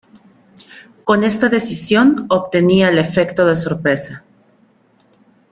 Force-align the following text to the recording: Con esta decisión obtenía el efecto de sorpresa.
Con 1.03 1.23
esta 1.23 1.47
decisión 1.47 2.25
obtenía 2.29 2.89
el 2.89 2.97
efecto 2.97 3.45
de 3.45 3.55
sorpresa. 3.55 4.23